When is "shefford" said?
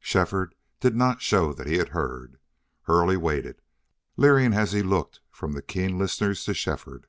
0.00-0.54, 6.52-7.06